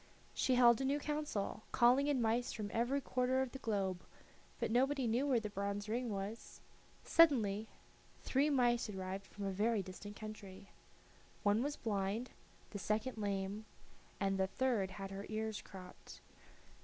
She 0.33 0.55
held 0.55 0.81
a 0.81 0.83
new 0.83 0.97
council, 0.99 1.61
calling 1.71 2.07
in 2.07 2.23
mice 2.23 2.51
from 2.53 2.71
every 2.73 3.01
quarter 3.01 3.43
of 3.43 3.51
the 3.51 3.59
globe, 3.59 4.03
but 4.59 4.71
nobody 4.71 5.05
knew 5.05 5.27
where 5.27 5.39
the 5.39 5.51
bronze 5.51 5.87
ring 5.87 6.09
was. 6.09 6.59
Suddenly 7.03 7.67
three 8.23 8.49
mice 8.49 8.89
arrived 8.89 9.27
from 9.27 9.45
a 9.45 9.51
very 9.51 9.83
distant 9.83 10.15
country. 10.15 10.69
One 11.43 11.61
was 11.61 11.75
blind, 11.75 12.31
the 12.71 12.79
second 12.79 13.19
lame, 13.19 13.65
and 14.19 14.39
the 14.39 14.47
third 14.47 14.89
had 14.97 15.11
her 15.11 15.27
ears 15.29 15.61
cropped. 15.61 16.19